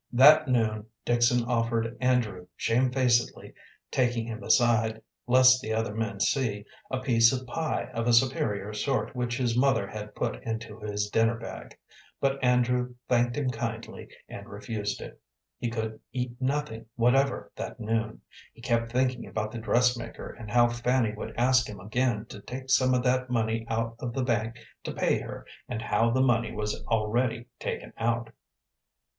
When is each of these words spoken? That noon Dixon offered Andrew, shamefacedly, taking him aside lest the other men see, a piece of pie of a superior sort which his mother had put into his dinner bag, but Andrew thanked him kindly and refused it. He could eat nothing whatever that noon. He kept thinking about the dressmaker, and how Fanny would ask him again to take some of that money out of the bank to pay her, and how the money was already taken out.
That 0.11 0.47
noon 0.47 0.87
Dixon 1.05 1.45
offered 1.45 1.95
Andrew, 2.01 2.47
shamefacedly, 2.55 3.53
taking 3.91 4.25
him 4.25 4.41
aside 4.43 5.03
lest 5.27 5.61
the 5.61 5.75
other 5.75 5.93
men 5.93 6.19
see, 6.19 6.65
a 6.89 6.99
piece 7.01 7.31
of 7.31 7.45
pie 7.45 7.83
of 7.93 8.07
a 8.07 8.13
superior 8.13 8.73
sort 8.73 9.15
which 9.15 9.37
his 9.37 9.55
mother 9.55 9.85
had 9.85 10.15
put 10.15 10.41
into 10.41 10.79
his 10.79 11.07
dinner 11.11 11.35
bag, 11.35 11.77
but 12.19 12.43
Andrew 12.43 12.95
thanked 13.07 13.37
him 13.37 13.51
kindly 13.51 14.07
and 14.27 14.49
refused 14.49 15.01
it. 15.01 15.21
He 15.59 15.69
could 15.69 15.99
eat 16.11 16.35
nothing 16.41 16.87
whatever 16.95 17.51
that 17.55 17.79
noon. 17.79 18.21
He 18.55 18.61
kept 18.63 18.91
thinking 18.91 19.27
about 19.27 19.51
the 19.51 19.59
dressmaker, 19.59 20.31
and 20.33 20.49
how 20.49 20.67
Fanny 20.67 21.13
would 21.13 21.35
ask 21.37 21.67
him 21.67 21.79
again 21.79 22.25
to 22.29 22.41
take 22.41 22.71
some 22.71 22.95
of 22.95 23.03
that 23.03 23.29
money 23.29 23.67
out 23.69 23.97
of 23.99 24.13
the 24.13 24.23
bank 24.23 24.55
to 24.83 24.93
pay 24.95 25.19
her, 25.19 25.45
and 25.69 25.79
how 25.79 26.09
the 26.09 26.21
money 26.23 26.51
was 26.51 26.83
already 26.87 27.45
taken 27.59 27.93
out. 27.99 28.31